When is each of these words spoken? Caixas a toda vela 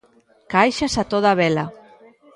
Caixas 0.53 0.93
a 1.01 1.03
toda 1.11 1.31
vela 1.41 1.65